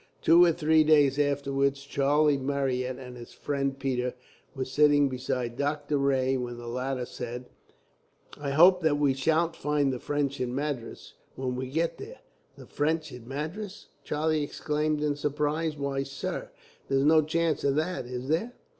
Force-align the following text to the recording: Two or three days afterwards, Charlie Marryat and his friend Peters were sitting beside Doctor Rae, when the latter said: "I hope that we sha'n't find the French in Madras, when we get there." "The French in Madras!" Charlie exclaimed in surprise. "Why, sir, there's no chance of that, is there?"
Two 0.23 0.43
or 0.43 0.51
three 0.51 0.83
days 0.83 1.19
afterwards, 1.19 1.83
Charlie 1.83 2.39
Marryat 2.39 2.97
and 2.97 3.15
his 3.15 3.33
friend 3.33 3.77
Peters 3.77 4.13
were 4.55 4.65
sitting 4.65 5.09
beside 5.09 5.55
Doctor 5.57 5.99
Rae, 5.99 6.35
when 6.37 6.57
the 6.57 6.65
latter 6.65 7.05
said: 7.05 7.45
"I 8.39 8.49
hope 8.49 8.81
that 8.81 8.97
we 8.97 9.13
sha'n't 9.13 9.55
find 9.55 9.93
the 9.93 9.99
French 9.99 10.41
in 10.41 10.55
Madras, 10.55 11.13
when 11.35 11.55
we 11.55 11.67
get 11.69 11.99
there." 11.99 12.21
"The 12.57 12.65
French 12.65 13.11
in 13.11 13.27
Madras!" 13.27 13.89
Charlie 14.03 14.41
exclaimed 14.41 15.03
in 15.03 15.15
surprise. 15.15 15.77
"Why, 15.77 16.01
sir, 16.01 16.49
there's 16.87 17.03
no 17.05 17.21
chance 17.21 17.63
of 17.63 17.75
that, 17.75 18.07
is 18.07 18.27
there?" 18.27 18.53